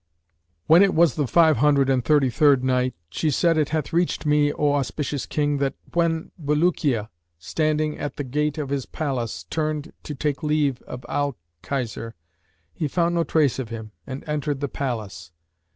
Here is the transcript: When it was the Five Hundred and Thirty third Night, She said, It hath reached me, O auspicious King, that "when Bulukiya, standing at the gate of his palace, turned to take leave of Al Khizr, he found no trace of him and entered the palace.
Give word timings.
When 0.65 0.81
it 0.81 0.95
was 0.95 1.13
the 1.13 1.27
Five 1.27 1.57
Hundred 1.57 1.87
and 1.87 2.03
Thirty 2.03 2.31
third 2.31 2.63
Night, 2.63 2.95
She 3.11 3.29
said, 3.29 3.55
It 3.55 3.69
hath 3.69 3.93
reached 3.93 4.25
me, 4.25 4.51
O 4.51 4.73
auspicious 4.73 5.27
King, 5.27 5.57
that 5.57 5.75
"when 5.93 6.31
Bulukiya, 6.43 7.09
standing 7.37 7.99
at 7.99 8.15
the 8.15 8.23
gate 8.23 8.57
of 8.57 8.69
his 8.69 8.87
palace, 8.87 9.43
turned 9.43 9.93
to 10.01 10.15
take 10.15 10.41
leave 10.41 10.81
of 10.87 11.05
Al 11.07 11.37
Khizr, 11.61 12.13
he 12.73 12.87
found 12.87 13.13
no 13.13 13.23
trace 13.23 13.59
of 13.59 13.69
him 13.69 13.91
and 14.07 14.23
entered 14.27 14.59
the 14.59 14.67
palace. 14.67 15.31